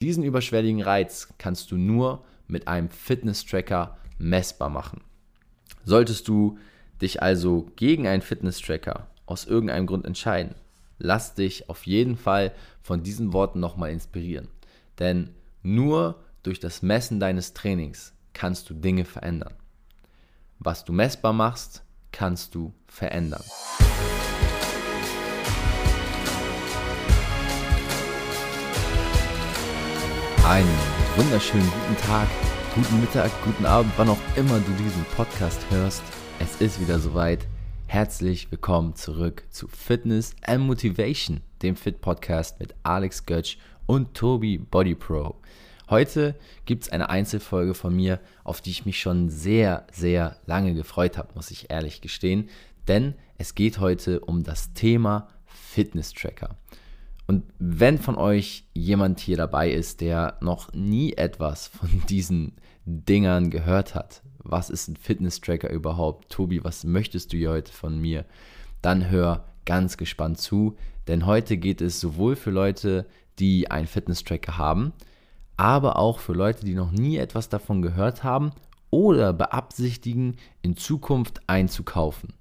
Diesen 0.00 0.24
überschwelligen 0.24 0.80
Reiz 0.80 1.28
kannst 1.36 1.70
du 1.70 1.76
nur 1.76 2.24
mit 2.48 2.68
einem 2.68 2.88
Fitness-Tracker 2.88 3.98
messbar 4.18 4.70
machen. 4.70 5.02
Solltest 5.84 6.26
du 6.26 6.58
dich 7.02 7.22
also 7.22 7.70
gegen 7.76 8.06
einen 8.06 8.22
Fitness-Tracker 8.22 9.08
aus 9.26 9.44
irgendeinem 9.44 9.86
Grund 9.86 10.06
entscheiden, 10.06 10.54
lass 10.98 11.34
dich 11.34 11.68
auf 11.68 11.86
jeden 11.86 12.16
Fall 12.16 12.52
von 12.82 13.02
diesen 13.02 13.34
Worten 13.34 13.60
nochmal 13.60 13.90
inspirieren. 13.90 14.48
Denn 14.98 15.34
nur 15.62 16.22
durch 16.42 16.60
das 16.60 16.80
Messen 16.80 17.20
deines 17.20 17.52
Trainings 17.52 18.14
kannst 18.32 18.70
du 18.70 18.74
Dinge 18.74 19.04
verändern. 19.04 19.52
Was 20.58 20.86
du 20.86 20.94
messbar 20.94 21.34
machst, 21.34 21.82
kannst 22.10 22.54
du 22.54 22.72
verändern. 22.86 23.44
Einen 30.50 30.68
wunderschönen 31.14 31.70
guten 31.70 32.02
Tag, 32.02 32.26
guten 32.74 33.00
Mittag, 33.00 33.30
guten 33.44 33.64
Abend, 33.66 33.92
wann 33.96 34.08
auch 34.08 34.18
immer 34.34 34.58
du 34.58 34.72
diesen 34.82 35.04
Podcast 35.14 35.64
hörst. 35.70 36.02
Es 36.40 36.60
ist 36.60 36.80
wieder 36.80 36.98
soweit. 36.98 37.46
Herzlich 37.86 38.50
willkommen 38.50 38.96
zurück 38.96 39.44
zu 39.50 39.68
Fitness 39.68 40.34
and 40.42 40.66
Motivation, 40.66 41.40
dem 41.62 41.76
Fit 41.76 42.00
Podcast 42.00 42.58
mit 42.58 42.74
Alex 42.82 43.26
Götsch 43.26 43.58
und 43.86 44.14
Tobi 44.14 44.58
Body 44.58 44.96
Pro. 44.96 45.36
Heute 45.88 46.34
gibt 46.64 46.82
es 46.82 46.88
eine 46.90 47.10
Einzelfolge 47.10 47.74
von 47.74 47.94
mir, 47.94 48.18
auf 48.42 48.60
die 48.60 48.70
ich 48.70 48.84
mich 48.84 49.00
schon 49.00 49.28
sehr, 49.28 49.86
sehr 49.92 50.34
lange 50.46 50.74
gefreut 50.74 51.16
habe, 51.16 51.28
muss 51.36 51.52
ich 51.52 51.70
ehrlich 51.70 52.00
gestehen. 52.00 52.48
Denn 52.88 53.14
es 53.38 53.54
geht 53.54 53.78
heute 53.78 54.18
um 54.18 54.42
das 54.42 54.72
Thema 54.72 55.28
Fitness 55.46 56.12
Tracker. 56.12 56.56
Und 57.26 57.44
wenn 57.58 57.98
von 57.98 58.16
euch 58.16 58.64
jemand 58.74 59.20
hier 59.20 59.36
dabei 59.36 59.70
ist, 59.70 60.00
der 60.00 60.38
noch 60.40 60.72
nie 60.72 61.12
etwas 61.12 61.68
von 61.68 61.88
diesen 62.08 62.56
Dingern 62.84 63.50
gehört 63.50 63.94
hat, 63.94 64.22
was 64.38 64.70
ist 64.70 64.88
ein 64.88 64.96
Fitness-Tracker 64.96 65.70
überhaupt? 65.70 66.30
Tobi, 66.30 66.64
was 66.64 66.84
möchtest 66.84 67.32
du 67.32 67.36
hier 67.36 67.50
heute 67.50 67.72
von 67.72 67.98
mir? 67.98 68.24
Dann 68.82 69.10
hör 69.10 69.44
ganz 69.64 69.96
gespannt 69.96 70.38
zu, 70.38 70.76
denn 71.06 71.26
heute 71.26 71.56
geht 71.56 71.80
es 71.80 72.00
sowohl 72.00 72.36
für 72.36 72.50
Leute, 72.50 73.06
die 73.38 73.70
einen 73.70 73.86
Fitness-Tracker 73.86 74.58
haben, 74.58 74.92
aber 75.56 75.96
auch 75.96 76.18
für 76.18 76.32
Leute, 76.32 76.64
die 76.64 76.74
noch 76.74 76.90
nie 76.90 77.18
etwas 77.18 77.48
davon 77.48 77.82
gehört 77.82 78.24
haben 78.24 78.52
oder 78.90 79.32
beabsichtigen, 79.32 80.36
in 80.62 80.76
Zukunft 80.76 81.40
einzukaufen. 81.46 82.32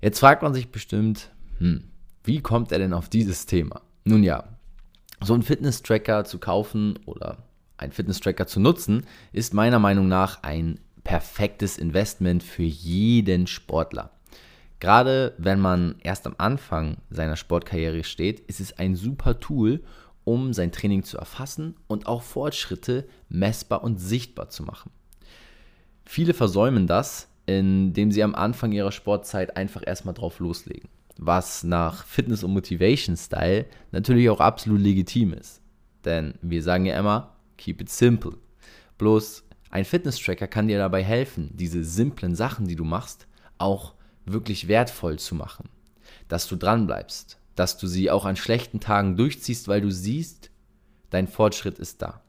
Jetzt 0.00 0.18
fragt 0.18 0.42
man 0.42 0.52
sich 0.52 0.70
bestimmt, 0.70 1.30
hm, 1.58 1.84
wie 2.24 2.40
kommt 2.40 2.72
er 2.72 2.78
denn 2.78 2.92
auf 2.92 3.08
dieses 3.08 3.46
Thema? 3.46 3.82
Nun 4.04 4.22
ja, 4.22 4.44
so 5.20 5.34
einen 5.34 5.42
Fitness-Tracker 5.42 6.24
zu 6.24 6.38
kaufen 6.38 6.98
oder 7.04 7.38
einen 7.76 7.92
Fitness-Tracker 7.92 8.46
zu 8.46 8.60
nutzen, 8.60 9.06
ist 9.32 9.54
meiner 9.54 9.78
Meinung 9.78 10.08
nach 10.08 10.42
ein 10.42 10.78
perfektes 11.04 11.78
Investment 11.78 12.42
für 12.42 12.62
jeden 12.62 13.46
Sportler. 13.46 14.10
Gerade 14.78 15.34
wenn 15.38 15.60
man 15.60 15.96
erst 16.00 16.26
am 16.26 16.34
Anfang 16.38 16.98
seiner 17.10 17.36
Sportkarriere 17.36 18.04
steht, 18.04 18.40
ist 18.40 18.60
es 18.60 18.78
ein 18.78 18.96
super 18.96 19.40
Tool, 19.40 19.82
um 20.24 20.52
sein 20.52 20.72
Training 20.72 21.02
zu 21.02 21.18
erfassen 21.18 21.76
und 21.88 22.06
auch 22.06 22.22
Fortschritte 22.22 23.08
messbar 23.28 23.82
und 23.82 23.98
sichtbar 23.98 24.48
zu 24.48 24.62
machen. 24.62 24.90
Viele 26.04 26.34
versäumen 26.34 26.86
das, 26.86 27.28
indem 27.46 28.12
sie 28.12 28.22
am 28.22 28.36
Anfang 28.36 28.70
ihrer 28.72 28.92
Sportzeit 28.92 29.56
einfach 29.56 29.82
erstmal 29.84 30.14
drauf 30.14 30.38
loslegen 30.38 30.88
was 31.26 31.64
nach 31.64 32.04
Fitness- 32.04 32.44
und 32.44 32.52
Motivation-Style 32.52 33.66
natürlich 33.90 34.28
auch 34.30 34.40
absolut 34.40 34.80
legitim 34.80 35.32
ist. 35.32 35.60
Denn 36.04 36.34
wir 36.42 36.62
sagen 36.62 36.86
ja 36.86 36.98
immer, 36.98 37.36
keep 37.56 37.80
it 37.80 37.90
simple. 37.90 38.38
Bloß 38.98 39.44
ein 39.70 39.84
Fitness-Tracker 39.84 40.48
kann 40.48 40.68
dir 40.68 40.78
dabei 40.78 41.02
helfen, 41.02 41.50
diese 41.54 41.84
simplen 41.84 42.34
Sachen, 42.34 42.66
die 42.66 42.76
du 42.76 42.84
machst, 42.84 43.26
auch 43.58 43.94
wirklich 44.24 44.68
wertvoll 44.68 45.18
zu 45.18 45.34
machen. 45.34 45.68
Dass 46.28 46.48
du 46.48 46.56
dranbleibst, 46.56 47.38
dass 47.54 47.78
du 47.78 47.86
sie 47.86 48.10
auch 48.10 48.24
an 48.24 48.36
schlechten 48.36 48.80
Tagen 48.80 49.16
durchziehst, 49.16 49.68
weil 49.68 49.80
du 49.80 49.90
siehst, 49.90 50.50
dein 51.10 51.28
Fortschritt 51.28 51.78
ist 51.78 52.02
da. 52.02 52.22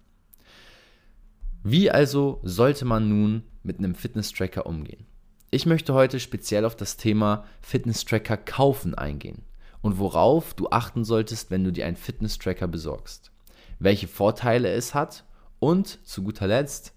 Wie 1.64 1.90
also 1.90 2.40
sollte 2.44 2.86
man 2.86 3.08
nun 3.08 3.44
mit 3.64 3.80
einem 3.80 3.96
Fitness-Tracker 3.96 4.66
umgehen? 4.66 5.06
Ich 5.54 5.68
möchte 5.68 5.94
heute 5.94 6.20
speziell 6.20 6.66
auf 6.66 6.76
das 6.76 6.98
Thema 6.98 7.46
Fitness-Tracker 7.62 8.38
kaufen 8.38 8.96
eingehen 8.96 9.44
und 9.84 10.00
worauf 10.00 10.56
du 10.56 10.72
achten 10.72 11.06
solltest, 11.06 11.52
wenn 11.52 11.64
du 11.64 11.72
dir 11.72 11.86
einen 11.86 11.96
Fitness-Tracker 11.96 12.68
besorgst. 12.68 13.30
Welche 13.78 14.08
Vorteile 14.08 14.72
es 14.72 14.96
hat 14.96 15.26
und 15.60 16.00
zu 16.08 16.24
guter 16.24 16.48
Letzt, 16.48 16.96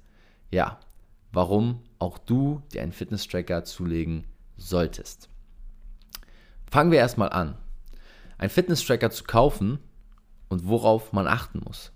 ja, 0.51 0.81
warum 1.33 1.83
auch 1.99 2.17
du 2.17 2.63
dir 2.73 2.81
einen 2.81 2.93
Fitness-Tracker 2.93 3.65
zulegen 3.65 4.25
solltest. 4.57 5.29
Fangen 6.71 6.93
wir 6.93 6.99
erstmal 6.99 7.29
an. 7.29 7.59
Ein 8.39 8.49
Fitness-Tracker 8.49 9.11
zu 9.11 9.25
kaufen 9.25 9.81
und 10.49 10.67
worauf 10.67 11.13
man 11.13 11.27
achten 11.27 11.61
muss. 11.63 11.93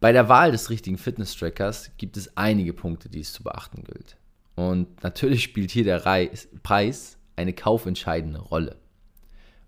Bei 0.00 0.10
der 0.10 0.28
Wahl 0.28 0.50
des 0.50 0.68
richtigen 0.68 0.98
Fitness-Trackers 0.98 1.92
gibt 1.96 2.16
es 2.16 2.36
einige 2.36 2.72
Punkte, 2.72 3.08
die 3.08 3.20
es 3.20 3.32
zu 3.32 3.44
beachten 3.44 3.84
gilt. 3.84 4.16
Und 4.60 5.02
natürlich 5.02 5.42
spielt 5.42 5.70
hier 5.70 5.84
der 5.84 6.28
Preis 6.62 7.16
eine 7.34 7.54
kaufentscheidende 7.54 8.40
Rolle, 8.40 8.76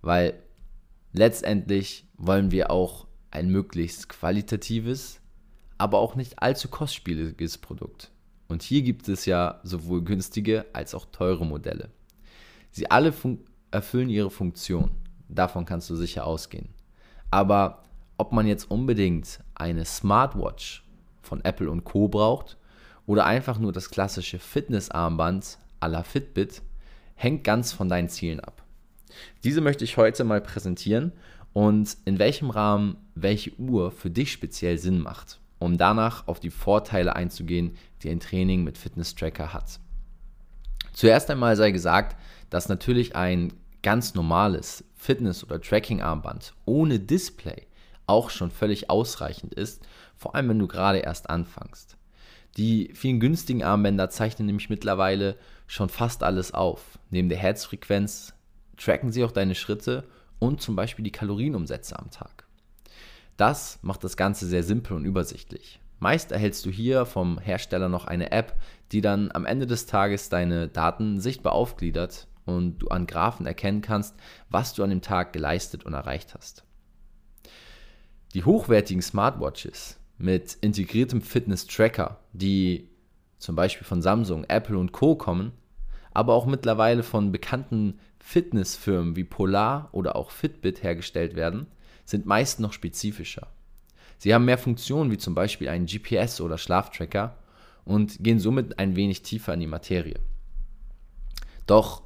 weil 0.03 0.35
letztendlich 1.15 2.07
wollen 2.19 2.51
wir 2.51 2.71
auch 2.71 3.07
ein 3.31 3.49
möglichst 3.49 4.11
qualitatives, 4.11 5.23
aber 5.79 5.99
auch 5.99 6.15
nicht 6.15 6.43
allzu 6.43 6.69
kostspieliges 6.69 7.57
Produkt. 7.57 8.11
Und 8.49 8.63
hier 8.63 8.83
gibt 8.83 9.09
es 9.09 9.25
ja 9.25 9.61
sowohl 9.63 10.05
günstige 10.05 10.67
als 10.75 10.95
auch 10.95 11.07
teure 11.07 11.47
Modelle. 11.47 11.89
Sie 12.71 12.91
alle 12.91 13.15
erfüllen 13.71 14.11
ihre 14.11 14.31
Funktion, 14.31 14.91
davon 15.31 15.65
kannst 15.65 15.89
du 15.89 15.97
sicher 15.97 16.27
ausgehen. 16.27 16.69
Aber 17.31 17.83
ob 18.19 18.33
man 18.33 18.47
jetzt 18.47 18.71
unbedingt 18.71 19.43
eine 19.55 19.87
Smartwatch 19.87 20.85
von 21.23 21.43
Apple 21.47 21.71
und 21.71 21.85
Co 21.85 22.09
braucht 22.09 22.59
oder 23.07 23.27
einfach 23.27 23.59
nur 23.59 23.73
das 23.73 23.91
klassische 23.91 24.39
Fitnessarmband 24.39 25.59
à 25.81 25.89
la 25.89 26.03
Fitbit, 26.03 26.63
hängt 27.15 27.45
ganz 27.45 27.73
von 27.73 27.89
deinen 27.89 28.09
Zielen 28.09 28.41
ab. 28.41 28.63
Diese 29.45 29.61
möchte 29.61 29.85
ich 29.85 29.97
heute 29.97 30.25
mal 30.25 30.41
präsentieren 30.41 31.13
und 31.53 31.97
in 32.05 32.19
welchem 32.19 32.51
Rahmen 32.51 32.97
welche 33.15 33.53
Uhr 33.59 33.91
für 33.91 34.11
dich 34.11 34.33
speziell 34.33 34.79
Sinn 34.79 34.99
macht, 34.99 35.41
um 35.59 35.77
danach 35.77 36.27
auf 36.27 36.41
die 36.41 36.51
Vorteile 36.51 37.15
einzugehen, 37.15 37.77
die 38.03 38.11
ein 38.11 38.21
Training 38.21 38.65
mit 38.65 38.79
Fitness-Tracker 38.79 39.53
hat. 39.53 39.79
Zuerst 40.93 41.31
einmal 41.31 41.57
sei 41.57 41.71
gesagt, 41.71 42.17
dass 42.51 42.69
natürlich 42.69 43.17
ein 43.17 43.53
ganz 43.83 44.15
normales 44.15 44.85
Fitness- 44.95 45.45
oder 45.45 45.61
Tracking-Armband 45.61 46.55
ohne 46.65 46.99
Display 47.01 47.67
auch 48.07 48.31
schon 48.31 48.51
völlig 48.51 48.91
ausreichend 48.91 49.55
ist, 49.55 49.83
vor 50.17 50.35
allem 50.35 50.51
wenn 50.51 50.59
du 50.59 50.69
gerade 50.69 50.99
erst 50.99 51.31
anfängst. 51.31 51.97
Die 52.57 52.91
vielen 52.95 53.21
günstigen 53.21 53.63
Armbänder 53.63 54.11
zeichnen 54.11 54.47
nämlich 54.47 54.69
mittlerweile 54.69 55.37
schon 55.67 55.89
fast 55.89 56.23
alles 56.23 56.53
auf. 56.53 56.99
Neben 57.11 57.29
der 57.29 57.39
Herzfrequenz 57.39 58.35
tracken 58.77 59.11
sie 59.11 59.25
auch 59.25 59.33
deine 59.33 59.55
Schritte 59.55 60.05
und 60.39 60.61
zum 60.61 60.77
Beispiel 60.77 61.05
die 61.05 61.13
Kalorienumsätze 61.13 61.99
am 61.99 62.11
Tag. 62.11 62.47
Das 63.37 63.79
macht 63.83 64.05
das 64.05 64.17
Ganze 64.17 64.47
sehr 64.47 64.63
simpel 64.63 64.97
und 64.97 65.05
übersichtlich. 65.05 65.81
Meist 65.99 66.33
erhältst 66.33 66.67
du 66.67 66.71
hier 66.71 67.07
vom 67.07 67.39
Hersteller 67.39 67.89
noch 67.89 68.07
eine 68.07 68.33
App, 68.33 68.57
die 68.91 69.01
dann 69.01 69.31
am 69.33 69.47
Ende 69.47 69.67
des 69.67 69.87
Tages 69.87 70.29
deine 70.29 70.69
Daten 70.69 71.21
sichtbar 71.21 71.53
aufgliedert 71.53 72.27
und 72.45 72.79
du 72.79 72.89
an 72.89 73.07
Graphen 73.07 73.47
erkennen 73.47 73.83
kannst, 73.83 74.17
was 74.51 74.75
du 74.75 74.83
an 74.83 74.91
dem 74.91 75.01
Tag 75.01 75.33
geleistet 75.33 75.87
und 75.87 75.95
erreicht 75.95 76.35
hast. 76.35 76.65
Die 78.35 78.45
hochwertigen 78.45 79.03
Smartwatches 79.03 79.99
mit 80.23 80.57
integriertem 80.61 81.21
Fitness-Tracker, 81.21 82.21
die 82.33 82.89
zum 83.39 83.57
Beispiel 83.57 83.87
von 83.87 84.03
Samsung, 84.03 84.45
Apple 84.45 84.79
und 84.79 84.93
Co. 84.93 85.17
kommen, 85.17 85.53
aber 86.13 86.35
auch 86.35 86.47
mittlerweile 86.47 87.03
von 87.03 87.33
bekannten 87.33 87.99
Fitnessfirmen 88.21 89.17
wie 89.17 89.25
Polar 89.25 89.89
oder 89.91 90.15
auch 90.15 90.31
Fitbit 90.31 90.83
hergestellt 90.83 91.35
werden, 91.35 91.67
sind 92.05 92.25
meist 92.25 92.61
noch 92.61 92.73
spezifischer. 92.73 93.49
Sie 94.19 94.33
haben 94.33 94.45
mehr 94.45 94.59
Funktionen 94.59 95.11
wie 95.11 95.19
zum 95.19 95.35
Beispiel 95.35 95.69
einen 95.69 95.87
GPS- 95.87 96.41
oder 96.41 96.57
Schlaftracker 96.57 97.37
und 97.85 98.23
gehen 98.23 98.39
somit 98.39 98.79
ein 98.79 98.95
wenig 98.95 99.23
tiefer 99.23 99.55
in 99.55 99.61
die 99.61 99.67
Materie. 99.67 100.21
Doch 101.67 102.03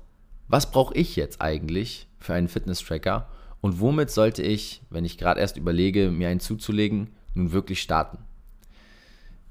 was 0.48 0.70
brauche 0.70 0.94
ich 0.94 1.16
jetzt 1.16 1.42
eigentlich 1.42 2.08
für 2.18 2.32
einen 2.32 2.48
Fitness-Tracker 2.48 3.28
und 3.60 3.80
womit 3.80 4.10
sollte 4.10 4.42
ich, 4.42 4.80
wenn 4.88 5.04
ich 5.04 5.18
gerade 5.18 5.40
erst 5.40 5.56
überlege, 5.58 6.10
mir 6.10 6.28
einen 6.28 6.40
zuzulegen, 6.40 7.10
nun 7.36 7.52
wirklich 7.52 7.82
starten. 7.82 8.18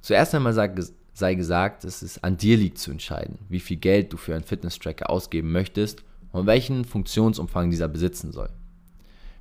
Zuerst 0.02 0.36
einmal 0.36 0.54
sei 0.54 1.36
gesagt, 1.36 1.84
dass 1.84 2.02
es 2.02 2.24
an 2.24 2.38
dir 2.38 2.58
liegt 2.58 2.78
zu 2.78 2.92
entscheiden, 2.92 3.40
wie 3.50 3.60
viel 3.60 3.78
Geld 3.78 4.14
du 4.14 4.18
für 4.18 4.36
einen 4.36 4.44
Fitness-Tracker 4.44 5.10
ausgeben 5.10 5.52
möchtest 5.52 6.04
und 6.32 6.46
welchen 6.46 6.86
Funktionsumfang 6.86 7.72
dieser 7.72 7.88
besitzen 7.88 8.32
soll. 8.32 8.50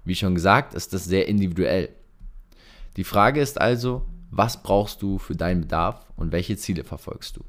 Wie 0.04 0.14
schon 0.14 0.34
gesagt, 0.34 0.74
ist 0.74 0.92
das 0.92 1.04
sehr 1.04 1.28
individuell. 1.28 1.88
Die 2.96 3.04
Frage 3.04 3.40
ist 3.40 3.60
also, 3.60 4.06
was 4.30 4.62
brauchst 4.62 5.02
du 5.02 5.18
für 5.18 5.34
deinen 5.34 5.62
Bedarf 5.62 6.06
und 6.16 6.32
welche 6.32 6.56
Ziele 6.56 6.84
verfolgst 6.84 7.36
du? 7.36 7.44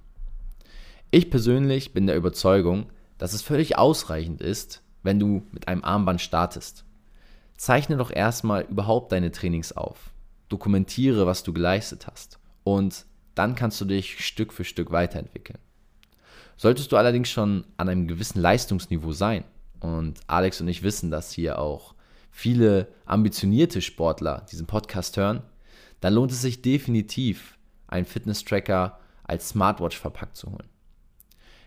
Ich 1.11 1.29
persönlich 1.29 1.93
bin 1.93 2.07
der 2.07 2.15
Überzeugung, 2.15 2.87
dass 3.17 3.33
es 3.33 3.41
völlig 3.41 3.77
ausreichend 3.77 4.41
ist, 4.41 4.81
wenn 5.03 5.19
du 5.19 5.43
mit 5.51 5.67
einem 5.67 5.83
Armband 5.83 6.19
startest. 6.19 6.83
Zeichne 7.57 7.97
doch 7.97 8.11
erstmal 8.11 8.63
überhaupt 8.63 9.11
deine 9.11 9.31
Trainings 9.31 9.71
auf. 9.71 10.11
Dokumentiere, 10.49 11.25
was 11.25 11.43
du 11.43 11.53
geleistet 11.53 12.07
hast. 12.07 12.39
Und 12.63 13.05
dann 13.35 13.55
kannst 13.55 13.79
du 13.81 13.85
dich 13.85 14.25
Stück 14.25 14.53
für 14.53 14.63
Stück 14.63 14.91
weiterentwickeln. 14.91 15.59
Solltest 16.57 16.91
du 16.91 16.97
allerdings 16.97 17.29
schon 17.29 17.65
an 17.77 17.89
einem 17.89 18.07
gewissen 18.07 18.39
Leistungsniveau 18.39 19.11
sein, 19.11 19.43
und 19.85 20.19
Alex 20.27 20.61
und 20.61 20.67
ich 20.67 20.83
wissen, 20.83 21.11
dass 21.11 21.31
hier 21.31 21.59
auch 21.59 21.93
viele 22.31 22.87
ambitionierte 23.05 23.81
Sportler 23.81 24.45
diesen 24.51 24.65
Podcast 24.65 25.15
hören, 25.17 25.43
dann 26.01 26.13
lohnt 26.13 26.31
es 26.31 26.41
sich 26.41 26.61
definitiv, 26.61 27.57
einen 27.87 28.05
Fitness-Tracker 28.05 28.99
als 29.23 29.49
Smartwatch 29.49 29.97
verpackt 29.97 30.35
zu 30.37 30.51
holen. 30.51 30.69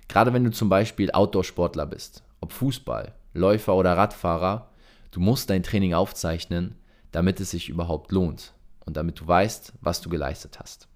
Gerade 0.08 0.32
wenn 0.32 0.44
du 0.44 0.50
zum 0.50 0.68
Beispiel 0.68 1.10
Outdoor-Sportler 1.10 1.86
bist, 1.86 2.24
ob 2.40 2.52
Fußball, 2.52 3.14
Läufer 3.34 3.76
oder 3.76 3.96
Radfahrer, 3.96 4.70
du 5.10 5.20
musst 5.20 5.50
dein 5.50 5.62
Training 5.62 5.94
aufzeichnen, 5.94 6.74
damit 7.12 7.40
es 7.40 7.50
sich 7.50 7.68
überhaupt 7.68 8.10
lohnt 8.10 8.52
und 8.88 8.96
damit 8.96 9.20
du 9.20 9.26
weißt, 9.26 9.74
was 9.82 10.00
du 10.00 10.08
geleistet 10.08 10.58
hast. 10.58 10.88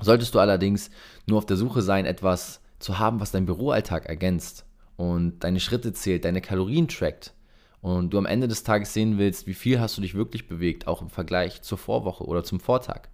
Solltest 0.00 0.34
du 0.34 0.38
allerdings 0.38 0.90
nur 1.26 1.36
auf 1.36 1.44
der 1.44 1.58
Suche 1.58 1.82
sein, 1.82 2.06
etwas 2.06 2.62
zu 2.78 2.98
haben, 2.98 3.20
was 3.20 3.32
deinen 3.32 3.44
Büroalltag 3.44 4.06
ergänzt 4.06 4.64
und 4.96 5.40
deine 5.44 5.60
Schritte 5.60 5.92
zählt, 5.92 6.24
deine 6.24 6.40
Kalorien 6.40 6.88
trackt 6.88 7.34
und 7.82 8.14
du 8.14 8.18
am 8.18 8.24
Ende 8.24 8.48
des 8.48 8.62
Tages 8.62 8.94
sehen 8.94 9.18
willst, 9.18 9.46
wie 9.46 9.52
viel 9.52 9.78
hast 9.78 9.98
du 9.98 10.00
dich 10.00 10.14
wirklich 10.14 10.48
bewegt, 10.48 10.86
auch 10.86 11.02
im 11.02 11.10
Vergleich 11.10 11.60
zur 11.60 11.76
Vorwoche 11.76 12.24
oder 12.24 12.44
zum 12.44 12.60
Vortag, 12.60 13.10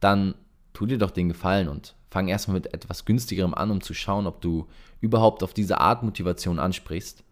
dann 0.00 0.34
tu 0.72 0.86
dir 0.86 0.96
doch 0.96 1.10
den 1.10 1.28
Gefallen 1.28 1.68
und 1.68 1.94
fang 2.10 2.26
erstmal 2.28 2.54
mit 2.54 2.72
etwas 2.72 3.04
günstigerem 3.04 3.52
an, 3.52 3.70
um 3.70 3.82
zu 3.82 3.92
schauen, 3.92 4.26
ob 4.26 4.40
du 4.40 4.66
überhaupt 5.02 5.42
auf 5.42 5.52
diese 5.52 5.78
Art 5.78 6.02
Motivation 6.02 6.58
ansprichst. 6.58 7.22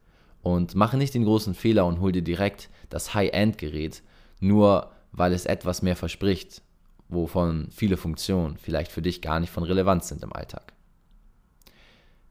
Und 0.43 0.75
mache 0.75 0.99
nicht 0.99 1.15
den 1.15 1.25
großen 1.25 1.55
Fehler 1.55 1.87
und 1.87 2.01
hol 2.01 2.13
dir 2.13 2.23
direkt 2.23 2.69
das 2.91 3.15
High-End-Gerät, 3.15 4.03
nur 4.39 4.93
weil 5.13 5.33
es 5.33 5.47
etwas 5.47 5.83
mehr 5.83 5.97
verspricht, 5.97 6.63
wovon 7.09 7.69
viele 7.71 7.97
Funktionen 7.97 8.57
vielleicht 8.57 8.93
für 8.93 9.03
dich 9.03 9.23
gar 9.23 9.41
nicht 9.41 9.51
von 9.51 9.63
Relevanz 9.63 10.09
sind 10.09 10.23
im 10.23 10.33
Alltag. 10.33 10.73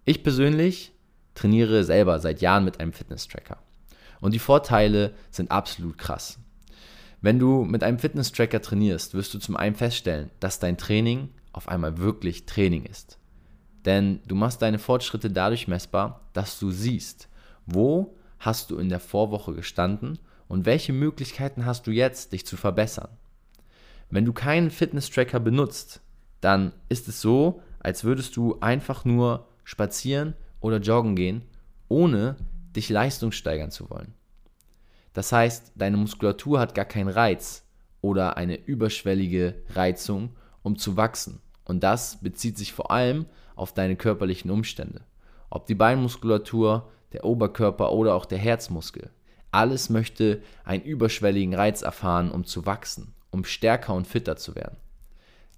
Ich 0.06 0.24
persönlich 0.24 0.94
trainiere 1.36 1.84
selber 1.84 2.20
seit 2.20 2.42
Jahren 2.42 2.66
mit 2.66 2.80
einem 2.80 2.94
Fitness-Tracker. 2.94 3.58
Und 4.20 4.34
die 4.34 4.40
Vorteile 4.40 5.14
sind 5.30 5.52
absolut 5.52 5.98
krass. 5.98 6.40
Wenn 7.22 7.40
du 7.40 7.64
mit 7.64 7.84
einem 7.84 8.00
Fitness-Tracker 8.00 8.62
trainierst, 8.62 9.14
wirst 9.14 9.34
du 9.34 9.40
zum 9.40 9.58
einen 9.58 9.76
feststellen, 9.76 10.30
dass 10.40 10.60
dein 10.60 10.78
Training 10.78 11.30
auf 11.52 11.68
einmal 11.68 11.98
wirklich 11.98 12.46
Training 12.46 12.86
ist. 12.86 13.18
Denn 13.86 14.22
du 14.28 14.36
machst 14.36 14.62
deine 14.62 14.80
Fortschritte 14.80 15.32
dadurch 15.32 15.68
messbar, 15.68 16.22
dass 16.34 16.60
du 16.60 16.72
siehst, 16.72 17.28
wo 17.66 18.16
hast 18.40 18.70
du 18.72 18.78
in 18.78 18.90
der 18.90 19.00
Vorwoche 19.00 19.54
gestanden 19.54 20.20
und 20.48 20.66
welche 20.66 20.94
Möglichkeiten 20.94 21.66
hast 21.66 21.88
du 21.88 21.92
jetzt, 21.92 22.34
dich 22.34 22.46
zu 22.46 22.58
verbessern. 22.58 23.10
Wenn 24.10 24.26
du 24.26 24.34
keinen 24.34 24.72
Fitness-Tracker 24.72 25.40
benutzt, 25.40 26.02
dann 26.42 26.72
ist 26.90 27.08
es 27.08 27.22
so, 27.22 27.62
als 27.80 28.04
würdest 28.04 28.36
du 28.38 28.60
einfach 28.60 29.06
nur 29.06 29.48
spazieren 29.64 30.34
oder 30.60 30.78
joggen 30.78 31.16
gehen, 31.16 31.42
ohne 31.90 32.38
dich 32.76 32.90
leistungssteigern 32.90 33.72
zu 33.72 33.90
wollen. 33.90 34.14
Das 35.14 35.32
heißt, 35.32 35.74
deine 35.76 35.98
Muskulatur 35.98 36.60
hat 36.60 36.76
gar 36.76 36.86
keinen 36.86 37.10
Reiz 37.10 37.66
oder 38.02 38.38
eine 38.38 38.56
überschwellige 38.56 39.56
Reizung, 39.74 40.36
um 40.64 40.78
zu 40.78 40.96
wachsen. 40.96 41.42
Und 41.66 41.82
das 41.82 42.20
bezieht 42.22 42.58
sich 42.58 42.72
vor 42.72 42.92
allem 42.92 43.26
auf 43.56 43.74
deine 43.74 43.96
körperlichen 43.96 44.52
Umstände. 44.52 45.02
Ob 45.50 45.66
die 45.66 45.76
Beinmuskulatur, 45.76 46.90
der 47.14 47.26
Oberkörper 47.26 47.92
oder 47.92 48.16
auch 48.16 48.26
der 48.26 48.38
Herzmuskel. 48.38 49.10
Alles 49.52 49.90
möchte 49.90 50.42
einen 50.64 50.84
überschwelligen 50.84 51.56
Reiz 51.56 51.82
erfahren, 51.82 52.32
um 52.32 52.46
zu 52.46 52.66
wachsen, 52.66 53.14
um 53.32 53.46
stärker 53.46 53.94
und 53.94 54.08
fitter 54.08 54.36
zu 54.36 54.56
werden. 54.56 54.78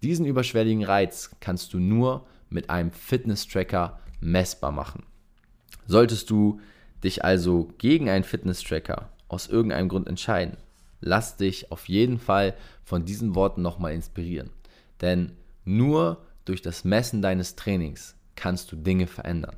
Diesen 0.02 0.26
überschwelligen 0.26 0.84
Reiz 0.84 1.32
kannst 1.40 1.74
du 1.74 1.80
nur 1.80 2.26
mit 2.50 2.70
einem 2.70 2.92
Fitness-Tracker 2.92 4.00
messbar 4.22 4.72
machen. 4.72 5.04
Solltest 5.88 6.30
du 6.30 6.62
dich 7.04 7.24
also 7.24 7.70
gegen 7.78 8.10
einen 8.10 8.24
Fitness-Tracker 8.24 9.10
aus 9.28 9.48
irgendeinem 9.48 9.90
Grund 9.90 10.08
entscheiden, 10.08 10.58
lass 11.02 11.38
dich 11.38 11.72
auf 11.72 11.88
jeden 11.88 12.20
Fall 12.20 12.56
von 12.84 13.06
diesen 13.06 13.36
Worten 13.36 13.62
nochmal 13.62 13.94
inspirieren. 13.94 14.50
Denn 15.02 15.34
nur 15.66 16.26
durch 16.46 16.62
das 16.62 16.84
Messen 16.84 17.22
deines 17.22 17.56
Trainings 17.56 18.16
kannst 18.36 18.72
du 18.72 18.76
Dinge 18.76 19.08
verändern. 19.08 19.56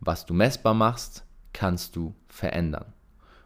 Was 0.00 0.26
du 0.26 0.34
messbar 0.34 0.74
machst, 0.74 1.24
kannst 1.52 1.96
du 1.96 2.14
verändern. 2.28 2.92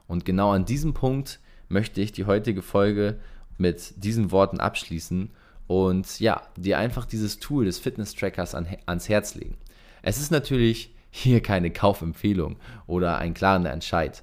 Und 0.06 0.24
genau 0.24 0.52
an 0.52 0.64
diesem 0.64 0.94
Punkt 0.94 1.40
möchte 1.68 2.00
ich 2.00 2.12
die 2.12 2.26
heutige 2.26 2.62
Folge 2.62 3.18
mit 3.58 3.94
diesen 4.02 4.30
Worten 4.30 4.60
abschließen 4.60 5.30
und 5.66 6.20
ja, 6.20 6.42
dir 6.56 6.78
einfach 6.78 7.06
dieses 7.06 7.38
Tool 7.38 7.64
des 7.64 7.78
Fitness-Trackers 7.78 8.54
an, 8.54 8.66
ans 8.86 9.08
Herz 9.08 9.34
legen. 9.34 9.56
Es 10.02 10.18
ist 10.18 10.30
natürlich 10.30 10.94
hier 11.10 11.40
keine 11.42 11.70
Kaufempfehlung 11.70 12.56
oder 12.86 13.18
ein 13.18 13.34
klarer 13.34 13.70
Entscheid. 13.70 14.22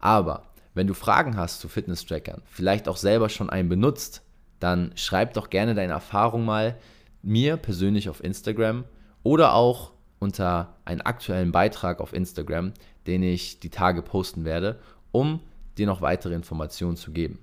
Aber 0.00 0.44
wenn 0.74 0.86
du 0.86 0.94
Fragen 0.94 1.36
hast 1.36 1.60
zu 1.60 1.68
Fitness-Trackern, 1.68 2.42
vielleicht 2.46 2.88
auch 2.88 2.96
selber 2.96 3.28
schon 3.28 3.50
einen 3.50 3.68
benutzt, 3.68 4.22
dann 4.58 4.92
schreib 4.94 5.34
doch 5.34 5.50
gerne 5.50 5.74
deine 5.74 5.92
Erfahrung 5.92 6.44
mal 6.44 6.76
mir 7.22 7.56
persönlich 7.56 8.08
auf 8.08 8.22
Instagram 8.22 8.84
oder 9.22 9.54
auch 9.54 9.92
unter 10.18 10.76
einen 10.84 11.00
aktuellen 11.00 11.52
Beitrag 11.52 12.00
auf 12.00 12.12
Instagram, 12.12 12.72
den 13.06 13.22
ich 13.22 13.60
die 13.60 13.70
Tage 13.70 14.02
posten 14.02 14.44
werde, 14.44 14.78
um 15.12 15.40
dir 15.78 15.86
noch 15.86 16.00
weitere 16.00 16.34
Informationen 16.34 16.96
zu 16.96 17.12
geben. 17.12 17.38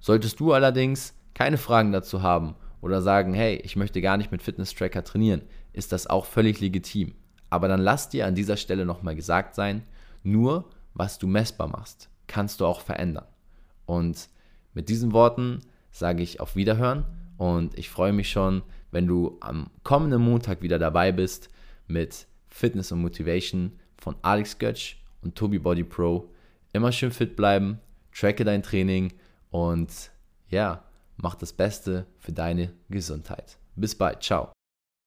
Solltest 0.00 0.40
du 0.40 0.52
allerdings 0.52 1.14
keine 1.34 1.58
Fragen 1.58 1.92
dazu 1.92 2.22
haben 2.22 2.54
oder 2.80 3.02
sagen, 3.02 3.34
hey, 3.34 3.56
ich 3.56 3.76
möchte 3.76 4.00
gar 4.00 4.16
nicht 4.16 4.32
mit 4.32 4.42
Fitness-Tracker 4.42 5.04
trainieren, 5.04 5.42
ist 5.72 5.92
das 5.92 6.06
auch 6.06 6.24
völlig 6.24 6.60
legitim. 6.60 7.14
Aber 7.50 7.68
dann 7.68 7.80
lass 7.80 8.08
dir 8.08 8.26
an 8.26 8.34
dieser 8.34 8.56
Stelle 8.56 8.84
nochmal 8.84 9.14
gesagt 9.14 9.54
sein, 9.54 9.82
nur 10.22 10.68
was 10.94 11.18
du 11.18 11.26
messbar 11.26 11.68
machst, 11.68 12.08
kannst 12.26 12.60
du 12.60 12.66
auch 12.66 12.80
verändern. 12.80 13.26
Und 13.84 14.28
mit 14.74 14.88
diesen 14.88 15.12
Worten 15.12 15.60
sage 15.90 16.22
ich 16.22 16.40
auf 16.40 16.56
Wiederhören 16.56 17.04
und 17.36 17.78
ich 17.78 17.90
freue 17.90 18.12
mich 18.12 18.30
schon, 18.30 18.62
wenn 18.90 19.06
du 19.06 19.36
am 19.40 19.70
kommenden 19.82 20.22
Montag 20.22 20.62
wieder 20.62 20.78
dabei 20.78 21.12
bist 21.12 21.50
mit 21.86 22.26
Fitness 22.48 22.92
und 22.92 23.02
Motivation 23.02 23.72
von 23.96 24.16
Alex 24.22 24.58
Götsch 24.58 24.96
und 25.22 25.34
Tobi 25.34 25.58
Body 25.58 25.84
Pro. 25.84 26.30
Immer 26.76 26.92
schön 26.92 27.10
fit 27.10 27.36
bleiben, 27.36 27.80
tracke 28.14 28.44
dein 28.44 28.62
Training 28.62 29.14
und 29.50 30.10
ja, 30.50 30.84
mach 31.16 31.34
das 31.34 31.54
Beste 31.54 32.04
für 32.18 32.32
deine 32.32 32.74
Gesundheit. 32.90 33.56
Bis 33.76 33.94
bald, 33.94 34.22
ciao. 34.22 34.52